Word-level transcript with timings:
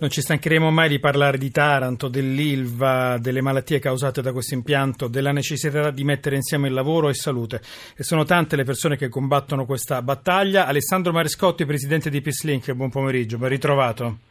Non 0.00 0.08
ci 0.08 0.22
stancheremo 0.22 0.70
mai 0.70 0.88
di 0.88 0.98
parlare 0.98 1.36
di 1.36 1.50
Taranto, 1.50 2.08
dell'ILVA, 2.08 3.18
delle 3.18 3.42
malattie 3.42 3.80
causate 3.80 4.22
da 4.22 4.32
questo 4.32 4.54
impianto, 4.54 5.08
della 5.08 5.30
necessità 5.30 5.90
di 5.90 6.04
mettere 6.04 6.36
insieme 6.36 6.68
il 6.68 6.72
lavoro 6.72 7.10
e 7.10 7.14
salute. 7.14 7.60
E 7.94 8.02
sono 8.02 8.24
tante 8.24 8.56
le 8.56 8.64
persone 8.64 8.96
che 8.96 9.10
combattono 9.10 9.66
questa 9.66 10.00
battaglia. 10.00 10.66
Alessandro 10.66 11.12
Marescotti, 11.12 11.66
presidente 11.66 12.08
di 12.08 12.22
Peacelink, 12.22 12.72
buon 12.72 12.88
pomeriggio, 12.88 13.36
ben 13.36 13.50
ritrovato. 13.50 14.29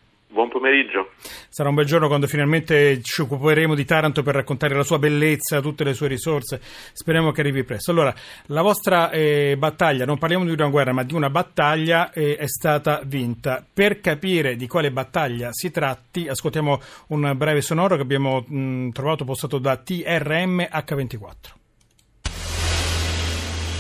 Pomeriggio. 0.60 1.12
Sarà 1.48 1.70
un 1.70 1.76
bel 1.76 1.86
giorno 1.86 2.08
quando 2.08 2.28
finalmente 2.28 3.02
ci 3.02 3.22
occuperemo 3.22 3.76
di 3.76 3.86
Taranto 3.86 4.22
per 4.22 4.36
raccontare 4.36 4.76
la 4.76 4.84
sua 4.84 5.00
bellezza, 5.00 5.62
tutte 5.62 5.86
le 5.86 5.94
sue 5.94 6.10
risorse. 6.10 6.60
Speriamo 6.62 7.32
che 7.32 7.40
arrivi 7.40 7.64
presto. 7.64 7.92
Allora, 7.92 8.14
la 8.48 8.62
vostra 8.62 9.10
eh, 9.10 9.56
battaglia, 9.58 10.06
non 10.06 10.18
parliamo 10.18 10.44
di 10.44 10.52
una 10.52 10.68
guerra, 10.68 10.92
ma 10.92 11.04
di 11.04 11.14
una 11.14 11.30
battaglia, 11.30 12.12
eh, 12.12 12.36
è 12.36 12.48
stata 12.48 13.02
vinta. 13.06 13.66
Per 13.74 14.02
capire 14.02 14.58
di 14.58 14.68
quale 14.68 14.92
battaglia 14.92 15.50
si 15.54 15.72
tratti, 15.72 16.28
ascoltiamo 16.28 16.82
un 17.08 17.34
breve 17.38 17.62
sonoro 17.62 17.96
che 17.96 18.02
abbiamo 18.02 18.44
mh, 18.46 18.90
trovato 18.90 19.24
postato 19.24 19.60
da 19.60 19.78
TRM 19.78 20.68
H24. 20.72 21.59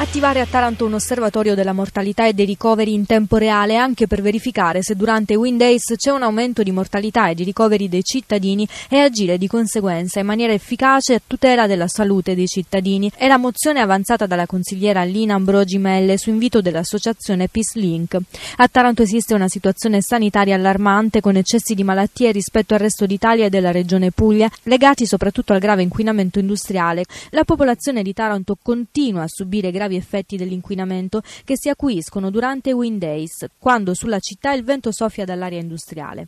Attivare 0.02 0.39
a 0.39 0.45
Taranto 0.45 0.85
un 0.85 0.94
osservatorio 0.94 1.55
della 1.55 1.73
mortalità 1.73 2.26
e 2.26 2.31
dei 2.31 2.45
ricoveri 2.45 2.94
in 2.94 3.05
tempo 3.05 3.35
reale 3.35 3.76
anche 3.76 4.07
per 4.07 4.21
verificare 4.21 4.81
se 4.81 4.95
durante 4.95 5.34
i 5.34 5.35
Windays 5.35 5.94
c'è 5.98 6.09
un 6.12 6.23
aumento 6.23 6.63
di 6.63 6.71
mortalità 6.71 7.27
e 7.27 7.35
di 7.35 7.43
ricoveri 7.43 7.90
dei 7.90 8.01
cittadini 8.01 8.65
e 8.88 8.99
agire 8.99 9.38
di 9.38 9.48
conseguenza 9.48 10.21
in 10.21 10.26
maniera 10.26 10.54
efficace 10.54 11.15
a 11.15 11.21
tutela 11.27 11.68
della 11.68 11.90
salute 11.90 12.34
dei 12.34 12.48
cittadini. 12.48 13.12
È 13.13 13.27
la 13.27 13.35
mozione 13.35 13.82
avanzata 13.82 14.26
dalla 14.26 14.46
consigliera 14.46 15.04
Lina 15.04 15.35
Ambrogi 15.35 15.77
Melle 15.77 16.18
su 16.18 16.29
invito 16.29 16.62
dell'associazione 16.62 17.49
Peace 17.49 17.77
Link. 17.77 18.18
A 18.55 18.68
Taranto 18.70 19.01
esiste 19.01 19.34
una 19.34 19.49
situazione 19.49 20.01
sanitaria 20.01 20.55
allarmante 20.55 21.20
con 21.20 21.35
eccessi 21.35 21.76
di 21.76 21.84
malattie 21.84 22.32
rispetto 22.32 22.73
al 22.73 22.79
resto 22.79 23.05
d'Italia 23.05 23.48
e 23.48 23.49
della 23.49 23.71
regione 23.71 24.12
Puglia, 24.12 24.49
legati 24.63 25.05
soprattutto 25.05 25.51
al 25.51 25.60
grave 25.60 25.82
inquinamento 25.82 26.40
industriale. 26.40 27.04
La 27.32 27.43
popolazione 27.43 28.01
di 28.01 28.13
Taranto 28.13 28.57
continua 28.63 29.23
a 29.23 29.27
subire 29.27 29.71
gravi 29.71 29.88
gravi 29.90 29.95
effetti 29.95 30.37
dell'inquinamento 30.37 31.21
che 31.43 31.57
si 31.57 31.70
acuiscono 31.70 32.29
durante 32.29 32.70
i 32.70 32.73
wind 32.73 32.99
days, 32.99 33.48
quando 33.59 33.95
sulla 33.95 34.20
città 34.20 34.54
il 34.54 34.63
vento 34.63 34.91
soffia 34.91 35.26
dall'aria 35.26 35.59
industriale. 35.59 36.27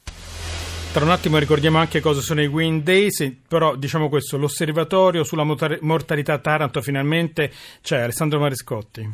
Tra 0.91 1.05
un 1.05 1.11
attimo 1.11 1.37
ricordiamo 1.37 1.77
anche 1.77 2.01
cosa 2.01 2.19
sono 2.19 2.41
i 2.41 2.47
Wind 2.47 2.83
Days, 2.83 3.37
però 3.47 3.75
diciamo 3.75 4.09
questo, 4.09 4.37
l'osservatorio 4.37 5.23
sulla 5.23 5.45
mortalità 5.79 6.37
Taranto 6.39 6.81
finalmente 6.81 7.49
c'è, 7.81 8.01
Alessandro 8.01 8.39
Marescotti. 8.39 9.09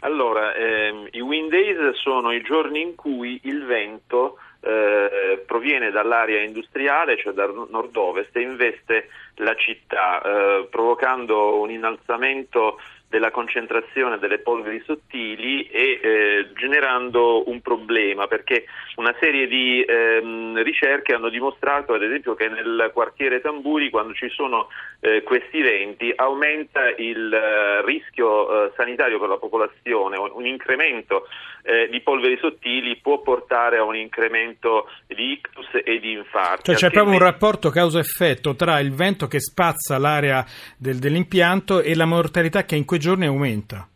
Allora, 0.00 0.54
ehm, 0.54 1.08
i 1.10 1.20
Wind 1.20 1.50
Days 1.50 1.96
sono 1.96 2.32
i 2.32 2.40
giorni 2.40 2.80
in 2.80 2.94
cui 2.94 3.38
il 3.44 3.62
vento 3.66 4.38
eh, 4.64 5.42
proviene 5.44 5.90
dall'area 5.90 6.40
industriale, 6.40 7.18
cioè 7.18 7.32
dal 7.32 7.66
nord-ovest, 7.68 8.34
e 8.36 8.40
investe 8.40 9.08
la 9.36 9.54
città, 9.54 10.22
eh, 10.22 10.66
provocando 10.70 11.60
un 11.60 11.70
innalzamento 11.70 12.78
della 13.12 13.30
concentrazione 13.30 14.18
delle 14.18 14.38
polveri 14.38 14.82
sottili 14.86 15.66
e 15.66 16.00
eh, 16.02 16.48
generando 16.54 17.46
un 17.50 17.60
problema 17.60 18.26
perché 18.26 18.64
una 18.96 19.14
serie 19.20 19.46
di 19.46 19.84
ehm, 19.86 20.62
ricerche 20.62 21.12
hanno 21.12 21.28
dimostrato 21.28 21.92
ad 21.92 22.02
esempio 22.02 22.34
che 22.34 22.48
nel 22.48 22.90
quartiere 22.94 23.42
Tamburi 23.42 23.90
quando 23.90 24.14
ci 24.14 24.30
sono 24.30 24.68
eh, 25.00 25.22
questi 25.22 25.60
venti 25.60 26.10
aumenta 26.16 26.88
il 26.96 27.30
eh, 27.30 27.84
rischio 27.84 28.30
eh, 28.48 28.72
sanitario 28.76 29.18
per 29.18 29.28
la 29.28 29.36
popolazione, 29.36 30.16
un 30.16 30.46
incremento 30.46 31.26
eh, 31.62 31.88
di 31.90 32.00
polveri 32.00 32.38
sottili 32.40 32.96
può 32.96 33.20
portare 33.20 33.78
a 33.78 33.84
un 33.84 33.94
incremento 33.94 34.88
di 35.06 35.32
ictus 35.32 35.66
e 35.84 36.00
di 36.00 36.12
infarti. 36.12 36.64
Cioè 36.64 36.74
c'è 36.74 36.90
proprio 36.90 37.14
un 37.14 37.20
rapporto 37.20 37.70
causa-effetto 37.70 38.54
tra 38.56 38.80
il 38.80 38.92
vento 38.92 39.26
che 39.26 39.40
spazza 39.40 39.98
l'area 39.98 40.44
del, 40.76 40.98
dell'impianto 40.98 41.80
e 41.80 41.94
la 41.94 42.04
mortalità 42.04 42.64
che 42.64 42.76
in 42.76 42.84
quei 42.84 42.98
giorni 43.02 43.26
aumenta. 43.26 43.88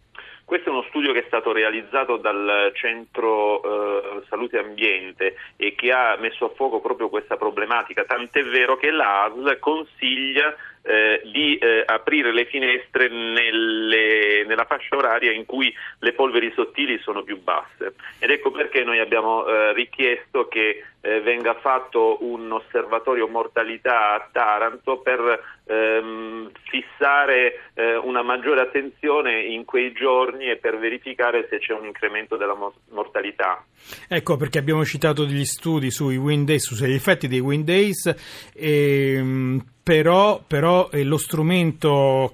Questo 0.44 0.68
è 0.68 0.72
uno 0.72 0.84
studio 0.88 1.12
che 1.12 1.20
è 1.20 1.24
stato 1.26 1.52
realizzato 1.52 2.16
dal 2.18 2.70
Centro 2.74 3.62
eh, 3.62 4.22
Salute 4.28 4.58
Ambiente 4.58 5.36
e 5.56 5.74
che 5.74 5.90
ha 5.90 6.16
messo 6.20 6.44
a 6.44 6.54
fuoco 6.54 6.80
proprio 6.80 7.08
questa 7.08 7.36
problematica, 7.36 8.04
tant'è 8.04 8.44
vero 8.44 8.76
che 8.76 8.90
l'ASL 8.90 9.58
consiglia 9.58 10.54
eh, 10.82 11.20
di 11.24 11.58
eh, 11.58 11.82
aprire 11.84 12.32
le 12.32 12.44
finestre 12.46 13.08
nelle, 13.08 14.44
nella 14.46 14.64
fascia 14.66 14.96
oraria 14.96 15.32
in 15.32 15.46
cui 15.46 15.74
le 15.98 16.12
polveri 16.12 16.52
sottili 16.54 16.98
sono 17.00 17.22
più 17.22 17.42
basse. 17.42 17.94
Ed 18.20 18.30
ecco 18.30 18.52
perché 18.52 18.84
noi 18.84 19.00
abbiamo 19.00 19.46
eh, 19.46 19.72
richiesto 19.72 20.46
che 20.46 20.84
eh, 21.06 21.20
venga 21.20 21.54
fatto 21.60 22.18
un 22.24 22.50
osservatorio 22.50 23.28
mortalità 23.28 24.14
a 24.14 24.28
Taranto 24.32 24.98
per 24.98 25.40
ehm, 25.64 26.50
fissare 26.68 27.70
eh, 27.74 27.96
una 27.96 28.22
maggiore 28.22 28.62
attenzione 28.62 29.44
in 29.44 29.64
quei 29.64 29.92
giorni 29.92 30.50
e 30.50 30.56
per 30.56 30.78
verificare 30.78 31.46
se 31.48 31.58
c'è 31.58 31.74
un 31.74 31.86
incremento 31.86 32.36
della 32.36 32.56
mo- 32.56 32.74
mortalità. 32.90 33.64
Ecco 34.08 34.36
perché 34.36 34.58
abbiamo 34.58 34.84
citato 34.84 35.24
degli 35.24 35.44
studi 35.44 35.92
sui 35.92 36.16
wind 36.16 36.46
days, 36.46 36.74
sugli 36.74 36.92
effetti 36.92 37.28
dei 37.28 37.38
wind 37.38 37.64
days, 37.64 38.52
e, 38.52 39.60
però, 39.80 40.42
però 40.44 40.88
lo 40.90 41.18
strumento 41.18 42.32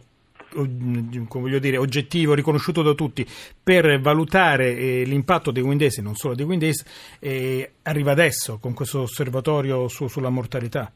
voglio 0.52 1.58
dire, 1.58 1.76
oggettivo, 1.76 2.34
riconosciuto 2.34 2.82
da 2.82 2.94
tutti, 2.94 3.26
per 3.62 4.00
valutare 4.00 4.76
eh, 4.76 5.02
l'impatto 5.04 5.50
dei 5.50 5.62
Windays 5.62 5.98
e 5.98 6.02
non 6.02 6.14
solo 6.14 6.34
dei 6.34 6.44
Windays, 6.44 7.16
eh, 7.20 7.72
arriva 7.82 8.12
adesso 8.12 8.58
con 8.60 8.74
questo 8.74 9.02
osservatorio 9.02 9.88
su, 9.88 10.08
sulla 10.08 10.30
mortalità. 10.30 10.90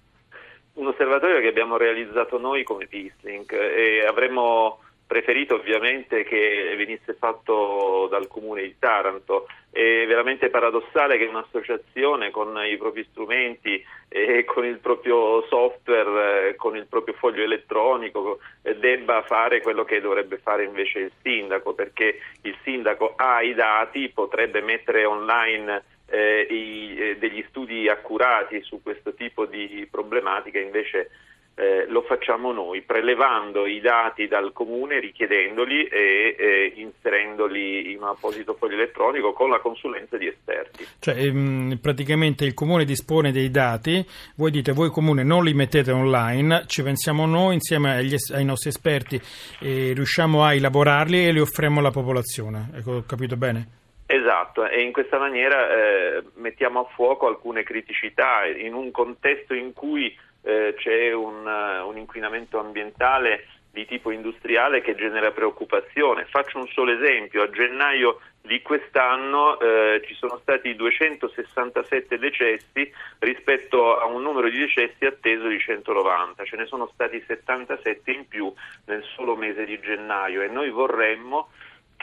Un 0.75 0.89
osservatorio 0.89 1.41
che 1.41 1.49
abbiamo 1.49 1.77
realizzato 1.77 2.39
noi 2.39 2.63
come 2.63 2.87
Peacelink 2.87 3.53
e 3.53 4.05
avremmo 4.07 4.81
preferito 5.07 5.55
ovviamente 5.55 6.25
che 6.25 6.75
venisse 6.77 7.15
fatto 7.15 8.09
dal 8.11 8.27
comune 8.27 8.63
di 8.63 8.77
Taranto. 8.79 9.47
È 9.77 10.07
veramente 10.07 10.49
paradossale 10.49 11.19
che 11.19 11.27
un'associazione 11.27 12.31
con 12.31 12.59
i 12.65 12.79
propri 12.79 13.07
strumenti 13.11 13.85
e 14.09 14.43
con 14.47 14.65
il 14.65 14.79
proprio 14.79 15.45
software, 15.49 16.49
eh, 16.49 16.55
con 16.55 16.79
il 16.79 16.87
proprio 16.87 17.13
foglio 17.13 17.43
elettronico, 17.43 18.39
eh, 18.63 18.75
debba 18.77 19.21
fare 19.21 19.61
quello 19.61 19.85
che 19.85 20.01
dovrebbe 20.01 20.39
fare 20.39 20.65
invece 20.65 21.01
il 21.01 21.13
sindaco, 21.21 21.75
perché 21.75 22.21
il 22.41 22.57
sindaco 22.63 23.13
ha 23.17 23.43
i 23.43 23.53
dati, 23.53 24.09
potrebbe 24.09 24.63
mettere 24.63 25.05
online 25.05 25.85
eh, 26.07 26.47
i, 26.49 26.97
eh, 26.99 27.19
degli 27.19 27.45
studi 27.51 27.87
accurati 27.87 28.63
su 28.63 28.81
questo 28.83 29.13
tipo 29.13 29.45
di 29.45 29.87
problematiche, 29.91 30.59
invece 30.59 31.11
eh, 31.59 31.87
lo 31.89 32.03
facciamo 32.03 32.53
noi, 32.53 32.83
prelevando 32.83 33.67
i 33.67 33.81
dati 33.81 34.29
dal 34.29 34.53
comune, 34.53 35.01
richiedendoli 35.01 35.87
e 35.87 36.37
eh, 36.39 36.73
inserendoli 36.77 37.93
in 37.93 38.03
un 38.03 38.09
apposito 38.09 38.55
foglio 38.55 38.75
elettronico 38.75 39.33
con 39.33 39.49
la 39.49 39.59
consulenza 39.59 40.19
di 40.19 40.27
esperti. 40.27 40.87
Cioè, 40.99 41.17
ehm, 41.17 41.79
praticamente 41.81 42.45
il 42.45 42.53
comune 42.53 42.85
dispone 42.85 43.33
dei 43.33 43.51
dati, 43.51 44.05
voi 44.37 44.51
dite 44.51 44.73
voi 44.73 44.91
comune 44.91 45.23
non 45.23 45.45
li 45.45 45.55
mettete 45.55 45.93
online, 45.93 46.65
ci 46.67 46.83
pensiamo 46.83 47.25
noi 47.25 47.55
insieme 47.55 47.97
agli, 47.97 48.15
ai 48.35 48.45
nostri 48.45 48.69
esperti, 48.69 49.19
eh, 49.61 49.93
riusciamo 49.95 50.45
a 50.45 50.53
elaborarli 50.53 51.27
e 51.27 51.33
li 51.33 51.41
offriamo 51.41 51.81
alla 51.81 51.91
popolazione. 51.91 52.71
Ecco, 52.75 52.97
ho 52.97 53.05
capito 53.07 53.37
bene? 53.37 53.85
Esatto, 54.09 54.69
e 54.69 54.83
in 54.83 54.93
questa 54.93 55.19
maniera 55.19 55.69
eh, 55.69 56.23
mettiamo 56.35 56.81
a 56.81 56.85
fuoco 56.95 57.27
alcune 57.27 57.65
criticità 57.65 58.45
in 58.45 58.73
un 58.73 58.93
contesto 58.93 59.53
in 59.53 59.73
cui 59.73 60.17
eh, 60.47 60.75
c'è 60.79 61.13
un, 61.13 61.45
uh, 61.45 61.89
un, 61.89 61.99
inquinamento 61.99 62.61
ambientale 62.61 63.49
di 63.73 63.85
tipo 63.85 64.13
industriale 64.13 64.81
che 64.81 64.95
genera 64.95 65.33
preoccupazione. 65.33 66.25
Faccio 66.27 66.59
un 66.59 66.69
solo 66.69 66.93
esempio, 66.93 67.43
a 67.43 67.51
gennaio 67.51 68.21
di 68.41 68.63
quest'anno 68.63 69.59
eh, 69.59 70.03
ci 70.07 70.15
sono 70.15 70.39
stati 70.41 70.77
267 70.77 72.17
decessi 72.17 72.91
rispetto 73.19 73.99
a 73.99 74.07
un 74.07 74.23
numero 74.23 74.49
di 74.49 74.59
decessi 74.59 75.05
atteso 75.05 75.49
di 75.49 75.59
190, 75.59 76.45
ce 76.45 76.57
ne 76.57 76.67
sono 76.67 76.89
stati 76.95 77.23
77 77.27 78.11
in 78.13 78.29
più 78.29 78.51
nel 78.87 79.03
solo 79.15 79.35
mese 79.35 79.65
di 79.65 79.79
gennaio 79.81 80.43
e 80.43 80.49
noi 80.49 80.71
vorremmo 80.71 81.51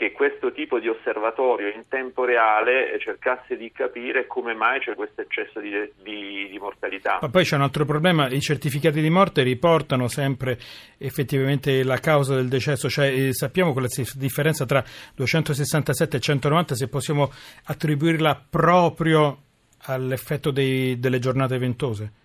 che 0.04 0.12
questo 0.12 0.52
tipo 0.52 0.80
di 0.80 0.90
osservatorio 0.90 1.70
in 1.70 1.84
tempo 1.88 2.26
reale 2.26 2.98
cercasse 3.00 3.56
di 3.56 3.72
capire 3.72 4.28
come 4.28 4.54
mai 4.54 4.80
c'è 4.80 4.96
questo 4.96 5.22
eccesso 5.22 5.62
di, 5.62 5.72
di, 6.02 6.50
di, 6.50 6.60
mortalità. 6.60 7.20
Ma 7.22 7.30
poi 7.30 7.44
c'è 7.44 7.56
un 7.56 7.62
altro 7.62 7.86
problema, 7.86 8.28
i 8.28 8.42
certificati 8.42 9.00
di 9.00 9.10
morte 9.10 9.44
riportano 9.44 10.10
sempre 10.10 10.58
effettivamente 10.98 11.84
la 11.84 12.00
causa 12.00 12.36
del 12.36 12.50
decesso, 12.50 12.90
cioè 12.90 13.08
eh, 13.08 13.34
sappiamo 13.34 13.72
quella 13.72 13.88
differenza 14.16 14.66
tra 14.66 14.84
267 15.16 16.18
e 16.18 16.20
190 16.20 16.76
se 16.76 16.90
possiamo 16.90 17.32
attribuirla 17.66 18.46
proprio 18.50 19.38
all'effetto 19.86 20.52
dei, 20.52 21.00
delle 21.00 21.20
giornate 21.20 21.58
ventose? 21.58 22.23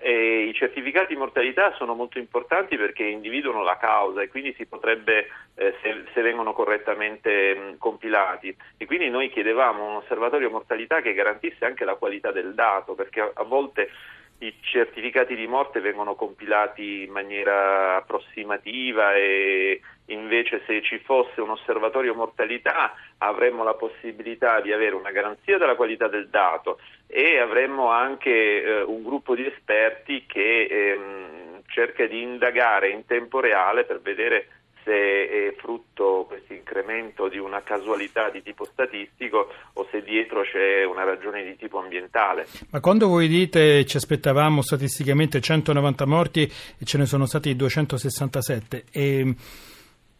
E 0.00 0.46
I 0.46 0.54
certificati 0.54 1.14
di 1.14 1.18
mortalità 1.18 1.74
sono 1.74 1.94
molto 1.94 2.18
importanti 2.18 2.76
perché 2.76 3.02
individuano 3.02 3.64
la 3.64 3.76
causa 3.76 4.22
e 4.22 4.28
quindi 4.28 4.54
si 4.56 4.64
potrebbe, 4.64 5.26
eh, 5.56 5.74
se, 5.82 6.04
se, 6.14 6.22
vengono 6.22 6.52
correttamente 6.52 7.54
mh, 7.54 7.78
compilati. 7.78 8.56
E 8.76 8.86
quindi 8.86 9.10
noi 9.10 9.28
chiedevamo 9.28 9.84
un 9.84 9.96
osservatorio 9.96 10.50
mortalità 10.50 11.00
che 11.00 11.14
garantisse 11.14 11.64
anche 11.64 11.84
la 11.84 11.96
qualità 11.96 12.30
del 12.30 12.54
dato, 12.54 12.94
perché 12.94 13.20
a, 13.20 13.30
a 13.34 13.42
volte 13.42 13.90
i 14.38 14.54
certificati 14.60 15.34
di 15.34 15.48
morte 15.48 15.80
vengono 15.80 16.14
compilati 16.14 17.02
in 17.02 17.10
maniera 17.10 17.96
approssimativa 17.96 19.16
e 19.16 19.80
invece 20.08 20.62
se 20.66 20.82
ci 20.82 20.98
fosse 20.98 21.40
un 21.40 21.50
osservatorio 21.50 22.14
mortalità 22.14 22.94
avremmo 23.18 23.64
la 23.64 23.74
possibilità 23.74 24.60
di 24.60 24.72
avere 24.72 24.94
una 24.94 25.10
garanzia 25.10 25.58
della 25.58 25.74
qualità 25.74 26.08
del 26.08 26.28
dato 26.28 26.78
e 27.06 27.38
avremmo 27.38 27.90
anche 27.90 28.62
eh, 28.62 28.82
un 28.82 29.02
gruppo 29.02 29.34
di 29.34 29.46
esperti 29.46 30.24
che 30.26 30.66
ehm, 30.70 31.62
cerca 31.66 32.06
di 32.06 32.22
indagare 32.22 32.90
in 32.90 33.04
tempo 33.06 33.40
reale 33.40 33.84
per 33.84 34.00
vedere 34.00 34.48
se 34.88 34.92
è 34.92 35.54
frutto 35.58 36.24
questo 36.26 36.54
incremento 36.54 37.28
di 37.28 37.36
una 37.36 37.62
casualità 37.62 38.30
di 38.30 38.42
tipo 38.42 38.64
statistico 38.64 39.52
o 39.74 39.86
se 39.90 40.02
dietro 40.02 40.40
c'è 40.42 40.84
una 40.84 41.04
ragione 41.04 41.44
di 41.44 41.56
tipo 41.56 41.78
ambientale. 41.78 42.46
Ma 42.70 42.80
quando 42.80 43.08
voi 43.08 43.28
dite 43.28 43.84
ci 43.84 43.98
aspettavamo 43.98 44.62
statisticamente 44.62 45.42
190 45.42 46.06
morti 46.06 46.42
e 46.42 46.84
ce 46.84 46.96
ne 46.96 47.04
sono 47.04 47.26
stati 47.26 47.54
267, 47.54 48.84
e 48.90 49.34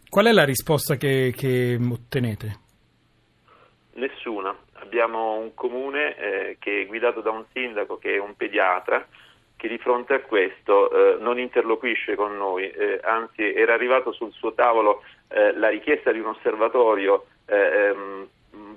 qual 0.08 0.26
è 0.26 0.32
la 0.32 0.44
risposta 0.44 0.96
che, 0.96 1.32
che 1.36 1.78
ottenete? 1.80 2.58
Nessuna. 3.94 4.56
Abbiamo 4.74 5.36
un 5.38 5.54
comune 5.54 6.16
eh, 6.16 6.56
che 6.58 6.82
è 6.82 6.86
guidato 6.86 7.20
da 7.20 7.30
un 7.30 7.44
sindaco 7.52 7.98
che 7.98 8.14
è 8.14 8.18
un 8.18 8.34
pediatra 8.36 9.06
che 9.58 9.68
di 9.68 9.78
fronte 9.78 10.14
a 10.14 10.20
questo 10.20 10.90
eh, 10.90 11.18
non 11.20 11.38
interloquisce 11.38 12.14
con 12.14 12.36
noi, 12.36 12.70
eh, 12.70 13.00
anzi 13.02 13.42
era 13.42 13.74
arrivato 13.74 14.12
sul 14.12 14.32
suo 14.32 14.54
tavolo 14.54 15.02
eh, 15.26 15.52
la 15.54 15.68
richiesta 15.68 16.12
di 16.12 16.20
un 16.20 16.26
osservatorio 16.26 17.26
eh, 17.44 17.56
ehm, 17.56 18.28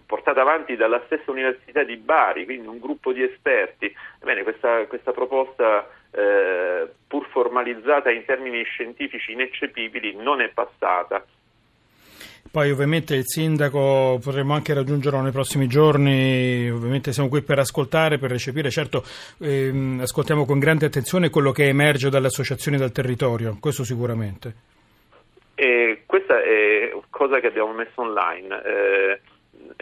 portata 0.08 0.42
avanti 0.42 0.76
dalla 0.76 1.02
stessa 1.06 1.30
Università 1.30 1.84
di 1.84 1.98
Bari, 1.98 2.46
quindi 2.46 2.68
un 2.68 2.80
gruppo 2.80 3.14
di 3.14 3.24
esperti. 3.24 3.94
Ebbene, 4.20 4.44
questa, 4.44 4.86
questa 4.88 5.12
proposta, 5.12 5.88
eh, 6.12 6.90
pur 7.08 7.28
formalizzata 7.30 8.12
in 8.12 8.26
termini 8.26 8.64
scientifici 8.64 9.32
ineccepibili, 9.32 10.16
non 10.16 10.42
è 10.42 10.50
passata. 10.50 11.26
Poi 12.52 12.70
ovviamente 12.70 13.16
il 13.16 13.26
sindaco 13.26 14.20
potremo 14.22 14.54
anche 14.54 14.74
raggiungerlo 14.74 15.22
nei 15.22 15.32
prossimi 15.32 15.68
giorni, 15.68 16.70
ovviamente 16.70 17.14
siamo 17.14 17.30
qui 17.30 17.42
per 17.44 17.60
ascoltare, 17.60 18.18
per 18.18 18.30
recepire, 18.30 18.70
certo 18.70 19.04
ehm, 19.40 20.00
ascoltiamo 20.02 20.46
con 20.46 20.60
grande 20.60 20.86
attenzione 20.86 21.30
quello 21.30 21.52
che 21.52 21.70
emerge 21.70 22.10
dalle 22.10 22.28
associazioni 22.28 22.78
del 22.78 22.92
territorio, 22.92 23.56
questo 23.62 23.86
sicuramente. 23.86 24.54
E 25.56 26.04
questa 26.06 26.42
è 26.42 26.92
cosa 27.10 27.40
che 27.40 27.48
abbiamo 27.48 27.72
messo 27.72 28.02
online. 28.02 28.62
Eh, 28.64 29.22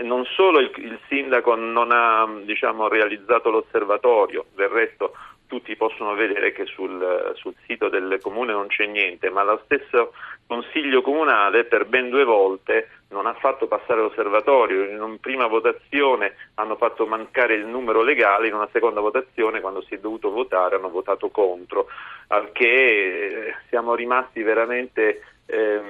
non 0.03 0.23
solo 0.25 0.59
il, 0.59 0.71
il, 0.75 0.99
sindaco 1.07 1.55
non 1.55 1.91
ha 1.91 2.27
diciamo, 2.43 2.87
realizzato 2.87 3.49
l'osservatorio, 3.49 4.45
del 4.55 4.67
resto 4.67 5.13
tutti 5.49 5.75
possono 5.75 6.13
vedere 6.13 6.51
che 6.51 6.65
sul, 6.65 7.33
sul, 7.33 7.55
sito 7.65 7.89
del 7.89 8.19
comune 8.21 8.53
non 8.53 8.67
c'è 8.67 8.85
niente, 8.85 9.31
ma 9.31 9.43
lo 9.43 9.59
stesso 9.65 10.13
Consiglio 10.49 11.03
comunale 11.03 11.65
per 11.65 11.85
ben 11.85 12.09
due 12.09 12.23
volte 12.23 12.89
non 13.09 13.27
ha 13.27 13.35
fatto 13.35 13.67
passare 13.67 14.01
l'osservatorio, 14.01 14.89
in 14.89 14.99
una 14.99 15.15
prima 15.21 15.45
votazione 15.45 16.33
hanno 16.55 16.75
fatto 16.75 17.05
mancare 17.05 17.53
il 17.53 17.67
numero 17.67 18.01
legale, 18.01 18.47
in 18.47 18.55
una 18.55 18.67
seconda 18.71 18.99
votazione 18.99 19.61
quando 19.61 19.83
si 19.83 19.93
è 19.93 19.99
dovuto 19.99 20.31
votare 20.31 20.75
hanno 20.75 20.89
votato 20.89 21.29
contro, 21.29 21.85
al 22.29 22.51
che 22.51 22.65
eh, 22.65 23.55
siamo 23.67 23.93
rimasti 23.93 24.41
veramente 24.41 25.21
eh, 25.45 25.81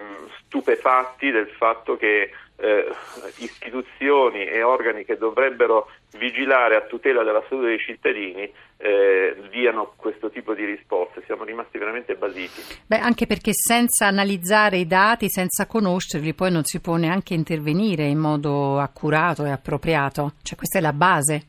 stupefatti 0.44 1.32
del 1.32 1.48
fatto 1.48 1.96
che 1.96 2.30
eh, 2.60 2.92
istituzioni 3.38 4.46
e 4.46 4.62
organi 4.64 5.06
che 5.06 5.18
dovrebbero 5.18 5.90
vigilare 6.18 6.76
a 6.76 6.82
tutela 6.82 7.24
della 7.24 7.44
salute 7.48 7.68
dei 7.68 7.80
cittadini 7.80 8.52
eh, 8.78 9.36
diano 9.50 9.94
questo 9.96 10.30
tipo 10.30 10.54
di 10.54 10.66
risposte. 10.66 11.24
Siamo 11.26 11.44
rimasti 11.44 11.78
veramente 11.78 12.16
basiti. 12.16 12.62
Beh, 12.86 13.00
anche 13.00 13.28
perché 13.28 13.52
senza 13.54 14.08
analizzare 14.08 14.78
i 14.78 14.88
dati, 14.88 15.30
senza 15.30 15.68
conoscerli, 15.68 16.34
poi 16.34 16.52
non 16.52 16.64
si 16.64 16.80
può 16.82 16.96
neanche 16.96 17.34
intervenire 17.34 18.04
in 18.06 18.20
modo 18.20 18.80
accurato 18.80 19.46
e 19.46 19.52
appropriato. 19.52 20.34
Cioè, 20.42 20.58
questa 20.58 20.80
è 20.80 20.82
la 20.82 20.94
base. 20.94 21.44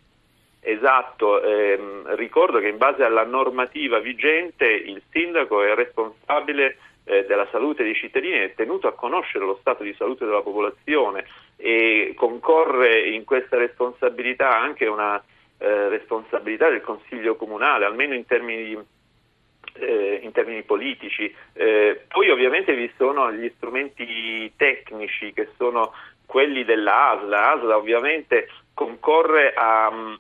Esatto, 0.63 1.43
ehm, 1.43 2.15
ricordo 2.17 2.59
che 2.59 2.69
in 2.69 2.77
base 2.77 3.03
alla 3.03 3.25
normativa 3.25 3.99
vigente 3.99 4.67
il 4.67 5.01
sindaco 5.11 5.63
è 5.63 5.75
responsabile 5.75 6.77
eh, 7.11 7.25
della 7.27 7.49
salute 7.51 7.83
dei 7.83 7.95
cittadini 7.95 8.39
è 8.39 8.55
tenuto 8.55 8.87
a 8.87 8.93
conoscere 8.93 9.45
lo 9.45 9.59
stato 9.61 9.83
di 9.83 9.93
salute 9.99 10.25
della 10.25 10.43
popolazione 10.43 11.27
e 11.57 12.13
concorre 12.15 13.01
in 13.09 13.25
questa 13.25 13.57
responsabilità 13.57 14.57
anche 14.57 14.87
una 14.87 15.21
eh, 15.59 15.89
responsabilità 15.89 16.69
del 16.69 16.83
Consiglio 16.83 17.35
Comunale, 17.35 17.85
almeno 17.85 18.15
in 18.15 18.25
termini 18.27 18.65
di 18.65 18.79
eh, 19.75 20.21
in 20.23 20.31
termini 20.33 20.63
politici. 20.63 21.35
Eh, 21.53 22.03
poi 22.09 22.31
ovviamente 22.31 22.75
vi 22.75 22.91
sono 22.97 23.33
gli 23.33 23.51
strumenti 23.57 24.53
tecnici 24.57 25.33
che 25.33 25.49
sono 25.57 25.93
quelli 26.27 26.65
dell'ASLA. 26.65 27.55
L'ASLA 27.55 27.77
ovviamente 27.77 28.49
concorre 28.73 29.53
a, 29.53 30.17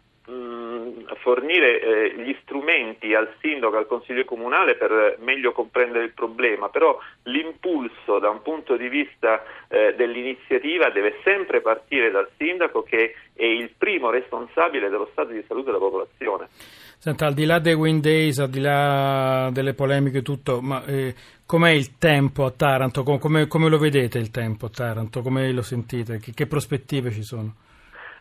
fornire 1.20 1.80
eh, 1.80 2.22
gli 2.22 2.36
strumenti 2.42 3.14
al 3.14 3.32
sindaco, 3.40 3.76
al 3.76 3.86
consiglio 3.86 4.24
comunale 4.24 4.74
per 4.74 5.16
meglio 5.20 5.52
comprendere 5.52 6.04
il 6.04 6.12
problema, 6.12 6.68
però 6.68 6.98
l'impulso 7.24 8.18
da 8.18 8.30
un 8.30 8.42
punto 8.42 8.76
di 8.76 8.88
vista 8.88 9.42
eh, 9.68 9.94
dell'iniziativa 9.96 10.90
deve 10.90 11.18
sempre 11.22 11.60
partire 11.60 12.10
dal 12.10 12.28
sindaco 12.36 12.82
che 12.82 13.14
è 13.34 13.44
il 13.44 13.70
primo 13.76 14.10
responsabile 14.10 14.88
dello 14.88 15.08
stato 15.12 15.32
di 15.32 15.44
salute 15.46 15.66
della 15.66 15.78
popolazione. 15.78 16.48
Senta, 16.98 17.26
al 17.26 17.34
di 17.34 17.46
là 17.46 17.58
dei 17.58 17.72
Wind 17.72 18.02
Days, 18.02 18.38
al 18.40 18.50
di 18.50 18.60
là 18.60 19.48
delle 19.52 19.72
polemiche 19.72 20.18
e 20.18 20.22
tutto, 20.22 20.60
ma 20.60 20.84
eh, 20.84 21.14
com'è 21.46 21.70
il 21.70 21.96
tempo 21.96 22.44
a 22.44 22.50
Taranto? 22.50 23.02
Come, 23.02 23.46
come, 23.46 23.70
lo 23.70 23.78
vedete 23.78 24.18
il 24.18 24.30
tempo 24.30 24.66
a 24.66 24.68
Taranto? 24.68 25.22
Come 25.22 25.50
lo 25.52 25.62
sentite? 25.62 26.18
Che, 26.18 26.32
che 26.34 26.46
prospettive 26.46 27.10
ci 27.10 27.22
sono? 27.22 27.54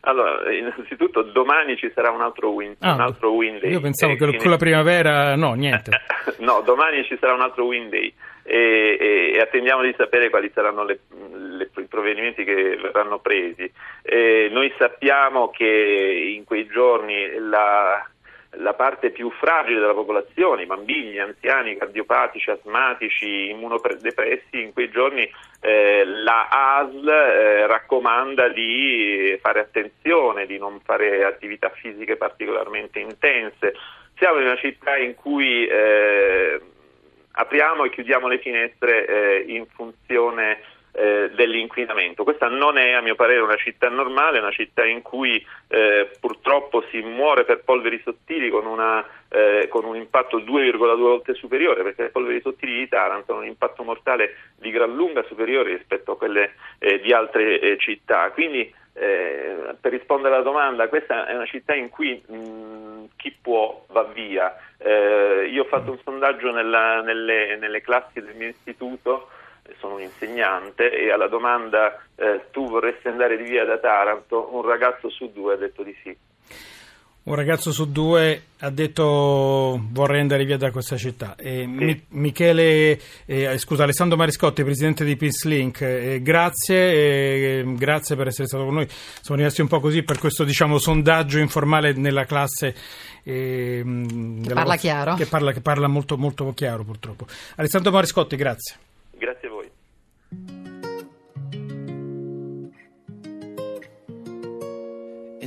Allora, 0.02 0.52
innanzitutto 0.54 1.24
domani 1.24 1.76
ci 1.76 1.92
sarà 1.94 2.12
un 2.12 2.22
altro 2.22 2.52
win, 2.52 2.76
ah, 2.80 2.94
un 2.94 3.02
altro 3.02 3.32
win 3.34 3.60
day. 3.60 3.72
Io 3.72 3.82
pensavo 3.82 4.16
che 4.16 4.38
con 4.38 4.50
la 4.50 4.58
primavera 4.58 5.36
no, 5.36 5.54
niente. 5.54 5.92
no, 6.40 6.62
domani 6.62 7.04
ci 7.04 7.18
sarà 7.20 7.34
un 7.34 7.42
altro 7.42 7.66
win 7.66 7.90
day 7.90 8.14
e, 8.44 8.98
e, 9.00 9.32
e 9.36 9.40
attendiamo 9.40 9.84
di 9.84 9.94
sapere 9.96 10.32
quali 10.32 10.50
saranno 10.54 10.84
le, 10.84 11.02
le, 11.38 11.70
i 11.76 11.86
provvedimenti 11.86 12.44
che 12.44 12.78
verranno 12.82 13.20
presi. 13.20 13.72
E 14.02 14.50
noi 14.52 14.74
sappiamo 14.78 15.50
che 15.50 16.34
in 16.36 16.46
quei 16.46 16.66
giorni 16.66 17.38
la 17.38 18.09
la 18.54 18.74
parte 18.74 19.12
più 19.12 19.30
fragile 19.30 19.80
della 19.80 19.94
popolazione, 19.94 20.64
i 20.64 20.66
bambini, 20.66 21.12
gli 21.12 21.20
anziani, 21.20 21.78
cardiopatici, 21.78 22.50
asmatici, 22.50 23.50
immunodepressi, 23.50 24.62
in 24.62 24.74
quei 24.74 24.90
giorni 24.90 25.30
eh, 25.62 26.04
la 26.06 26.48
ASL 26.50 27.08
eh, 27.08 27.68
raccomanda 27.68 28.50
di 28.50 29.38
fare 29.42 29.60
attenzione, 29.60 30.48
di 30.48 30.58
non 30.58 30.80
fare 30.84 31.24
attività 31.24 31.70
fisiche 31.70 32.16
particolarmente 32.16 33.00
intense. 33.00 33.76
Siamo 34.18 34.40
in 34.40 34.48
una 34.48 34.58
città 34.58 34.98
in 34.98 35.16
cui 35.16 35.68
eh, 35.68 36.60
apriamo 37.32 37.86
e 37.86 37.90
chiudiamo 37.92 38.28
le 38.28 38.40
finestre 38.40 39.06
eh, 39.06 39.46
in 39.48 39.66
funzione 39.68 40.60
eh, 40.92 41.32
dell'inquinamento. 41.34 42.24
Questa 42.24 42.48
non 42.48 42.78
è 42.78 42.92
a 42.92 43.02
mio 43.02 43.16
parere 43.16 43.42
una 43.42 43.56
città 43.56 43.90
normale, 43.90 44.40
una 44.40 44.52
città 44.52 44.86
in 44.86 45.02
cui 45.02 45.46
eh, 45.68 46.10
purtroppo 46.20 46.84
si 46.90 47.00
muore 47.02 47.46
per 47.46 47.62
polveri 47.64 48.02
sottili 48.04 48.50
con, 48.50 48.66
una, 48.66 49.06
eh, 49.30 49.68
con 49.70 49.86
un 49.86 49.96
impatto 49.96 50.40
2,2 50.40 50.78
volte 50.78 51.34
superiore, 51.34 51.84
perché 51.84 52.04
le 52.04 52.10
polveri 52.10 52.42
sottili 52.42 52.80
di 52.80 52.88
Taranto 52.88 53.32
hanno 53.32 53.42
un 53.42 53.48
impatto 53.48 53.84
mortale 53.84 54.36
di 54.56 54.72
gran 54.72 54.94
lunga 54.94 55.24
superiore 55.24 55.76
rispetto 55.76 56.14
a 56.14 56.18
quelle 56.18 56.54
eh, 56.80 57.00
di 57.00 57.14
altre 57.14 57.60
eh, 57.60 57.78
città. 57.78 58.32
Quindi 58.32 58.74
eh, 58.94 59.76
per 59.80 59.92
rispondere 59.92 60.34
alla 60.34 60.44
domanda, 60.44 60.90
questa 60.90 61.28
è 61.28 61.34
una 61.34 61.46
città 61.46 61.76
in 61.76 61.90
cui 61.90 62.22
mh, 62.26 63.10
chi 63.16 63.36
può 63.42 63.86
va 63.90 64.04
via. 64.04 64.54
io 65.50 65.62
ho 65.62 65.68
fatto 65.68 65.92
un 65.92 66.00
sondaggio 66.04 66.52
nella, 66.52 67.02
nelle, 67.02 67.56
nelle 67.58 67.82
classi 67.82 68.22
del 68.22 68.36
mio 68.36 68.48
istituto 68.48 69.30
sono 69.80 69.96
un 69.96 70.02
insegnante 70.02 70.92
e 70.92 71.12
alla 71.12 71.28
domanda 71.28 72.02
eh, 72.16 72.46
tu 72.52 72.70
vorresti 72.70 73.08
andare 73.08 73.38
via 73.38 73.66
da 73.66 73.78
Taranto, 73.78 74.50
un 74.54 74.62
ragazzo 74.62 75.10
su 75.10 75.32
due 75.34 75.54
ha 75.54 75.58
detto 75.58 75.84
di 75.84 75.96
sì. 76.04 76.16
un 77.22 77.36
ragazzo 77.36 77.72
su 77.72 77.92
due 77.92 78.42
ha 78.60 78.70
detto 78.72 79.80
vorrei 79.92 80.20
andare 80.22 80.46
via 80.46 80.58
da 80.58 80.72
questa 80.72 80.98
città. 80.98 81.36
E 81.38 81.66
Mi- 81.68 82.04
Michele, 82.10 83.00
eh, 83.26 83.58
scusa, 83.60 83.84
Alessandro 83.84 84.18
Mariscotti, 84.18 84.64
presidente 84.64 85.06
di 85.06 85.16
Peace 85.16 85.48
Link, 85.48 85.82
eh, 85.82 86.22
grazie, 86.22 86.92
eh, 87.60 87.64
grazie 87.76 88.16
per 88.16 88.28
essere 88.28 88.48
stato 88.48 88.66
con 88.66 88.74
noi. 88.74 88.88
Siamo 88.90 89.38
rimasti 89.40 89.62
un 89.62 89.68
po' 89.68 89.80
così 89.80 90.02
per 90.04 90.18
questo 90.18 90.44
diciamo, 90.44 90.78
sondaggio 90.80 91.38
informale 91.40 91.94
nella 91.94 92.26
classe. 92.26 92.74
eh, 93.24 93.82
della 93.86 94.54
parla 94.56 94.74
vostra- 94.74 94.76
chiaro. 94.78 95.16
Che 95.16 95.26
parla, 95.28 95.52
che 95.52 95.62
parla 95.62 95.88
molto, 95.88 96.18
molto 96.18 96.52
chiaro 96.54 96.84
purtroppo. 96.84 97.28
Alessandro 97.58 97.92
Mariscotti. 97.92 98.36
Grazie 98.36 98.76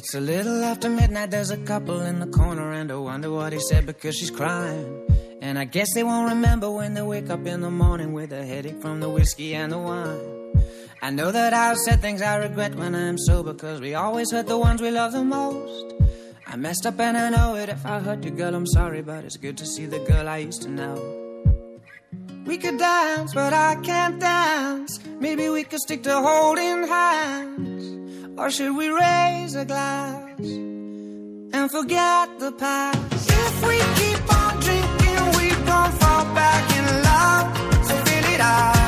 It's 0.02 0.14
a 0.14 0.20
little 0.20 0.64
after 0.64 0.90
midnight, 0.90 1.30
there's 1.30 1.52
a 1.52 1.56
couple 1.58 2.00
in 2.00 2.18
the 2.18 2.26
corner, 2.26 2.72
and 2.72 2.90
I 2.90 2.96
wonder 2.96 3.30
what 3.30 3.52
he 3.52 3.60
said 3.60 3.86
because 3.86 4.16
she's 4.16 4.32
crying. 4.32 5.06
And 5.40 5.56
I 5.56 5.64
guess 5.64 5.94
they 5.94 6.02
won't 6.02 6.28
remember 6.28 6.68
when 6.72 6.94
they 6.94 7.02
wake 7.02 7.30
up 7.30 7.46
in 7.46 7.60
the 7.60 7.70
morning 7.70 8.12
with 8.12 8.32
a 8.32 8.44
headache 8.44 8.82
from 8.82 8.98
the 8.98 9.08
whiskey 9.08 9.54
and 9.54 9.70
the 9.70 9.78
wine. 9.78 10.64
I 11.02 11.10
know 11.10 11.30
that 11.30 11.54
I've 11.54 11.76
said 11.76 12.00
things 12.00 12.20
I 12.20 12.34
regret 12.38 12.74
when 12.74 12.96
I'm 12.96 13.16
sober, 13.16 13.52
because 13.52 13.80
we 13.80 13.94
always 13.94 14.32
hurt 14.32 14.48
the 14.48 14.58
ones 14.58 14.82
we 14.82 14.90
love 14.90 15.12
the 15.12 15.22
most. 15.22 15.94
I 16.48 16.56
messed 16.56 16.84
up 16.84 16.98
and 16.98 17.16
I 17.16 17.30
know 17.30 17.54
it. 17.54 17.68
If 17.68 17.86
I 17.86 18.00
hurt 18.00 18.24
you, 18.24 18.32
girl, 18.32 18.56
I'm 18.56 18.66
sorry, 18.66 19.02
but 19.02 19.22
it's 19.24 19.36
good 19.36 19.56
to 19.58 19.64
see 19.64 19.86
the 19.86 20.00
girl 20.00 20.28
I 20.28 20.38
used 20.38 20.62
to 20.62 20.68
know. 20.68 20.98
We 22.44 22.58
could 22.58 22.76
dance, 22.76 23.34
but 23.34 23.52
I 23.52 23.76
can't 23.76 24.18
dance. 24.18 24.98
Maybe 25.20 25.48
we 25.48 25.62
could 25.62 25.78
stick 25.78 26.02
to 26.02 26.20
holding 26.20 26.88
hands. 26.88 28.01
Or 28.38 28.50
should 28.50 28.76
we 28.76 28.88
raise 28.88 29.54
a 29.54 29.64
glass 29.64 30.40
and 30.40 31.70
forget 31.70 32.38
the 32.38 32.52
past? 32.52 33.30
If 33.30 33.66
we 33.68 33.78
keep 34.00 34.20
on 34.34 34.60
drinking, 34.60 35.24
we 35.38 35.48
don't 35.70 35.92
fall 36.00 36.24
back 36.34 36.64
in 36.78 36.84
love. 37.08 37.46
So 37.86 37.94
fill 38.06 38.26
it 38.34 38.40
up, 38.40 38.81